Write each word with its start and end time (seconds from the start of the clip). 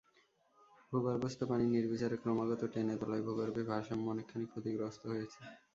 ভূগর্ভস্থ 0.91 1.39
পানি 1.43 1.65
নির্বিচারে 1.67 2.15
ক্রমাগত 2.21 2.61
টেনে 2.73 2.95
তোলায় 3.01 3.23
ভূগর্ভে 3.27 3.61
ভারসাম্য 3.69 4.05
অনেকখানি 4.13 4.45
ক্ষতিগ্রস্ত 4.51 5.01
হয়েছে। 5.11 5.39